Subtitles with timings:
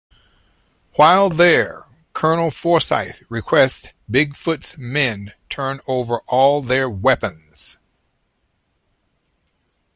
[0.95, 7.77] While there, Colonel Forsyth requests Big Foot's men turn over all their weapons.